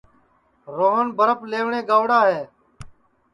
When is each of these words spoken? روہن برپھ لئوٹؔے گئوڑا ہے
روہن 0.75 1.07
برپھ 1.17 1.43
لئوٹؔے 1.51 1.79
گئوڑا 1.89 2.19
ہے 2.31 2.41